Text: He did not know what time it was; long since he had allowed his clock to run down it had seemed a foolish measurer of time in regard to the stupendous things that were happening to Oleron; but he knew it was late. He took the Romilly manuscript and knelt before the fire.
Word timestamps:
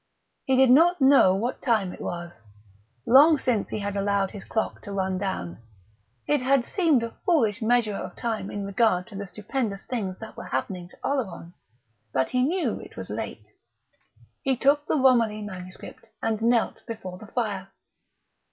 He 0.45 0.55
did 0.55 0.71
not 0.71 0.99
know 0.99 1.35
what 1.35 1.61
time 1.61 1.93
it 1.93 2.01
was; 2.01 2.41
long 3.05 3.37
since 3.37 3.69
he 3.69 3.77
had 3.77 3.95
allowed 3.95 4.31
his 4.31 4.43
clock 4.43 4.81
to 4.81 4.91
run 4.91 5.19
down 5.19 5.59
it 6.25 6.41
had 6.41 6.65
seemed 6.65 7.03
a 7.03 7.13
foolish 7.23 7.61
measurer 7.61 7.97
of 7.99 8.15
time 8.15 8.49
in 8.49 8.65
regard 8.65 9.05
to 9.09 9.15
the 9.15 9.27
stupendous 9.27 9.85
things 9.85 10.17
that 10.17 10.35
were 10.35 10.45
happening 10.45 10.89
to 10.89 10.97
Oleron; 11.03 11.53
but 12.11 12.29
he 12.29 12.41
knew 12.41 12.79
it 12.79 12.97
was 12.97 13.11
late. 13.11 13.51
He 14.41 14.57
took 14.57 14.87
the 14.87 14.97
Romilly 14.97 15.43
manuscript 15.43 16.07
and 16.19 16.41
knelt 16.41 16.81
before 16.87 17.19
the 17.19 17.27
fire. 17.27 17.67